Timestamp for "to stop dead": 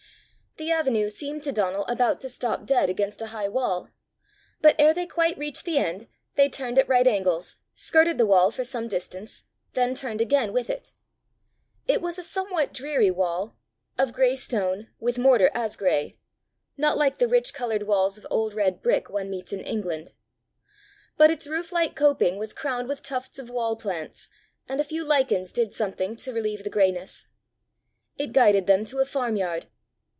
2.21-2.89